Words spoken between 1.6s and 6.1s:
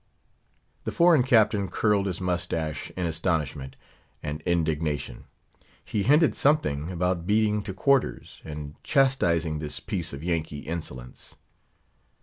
curled his mustache in astonishment and indignation; he